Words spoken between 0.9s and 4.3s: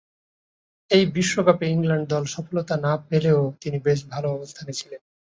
ঐ বিশ্বকাপে ইংল্যান্ড দল সফলতা না পেলেও তিনি বেশ ভাল